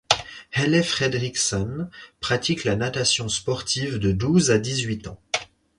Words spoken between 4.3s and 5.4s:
à dix-huit ans.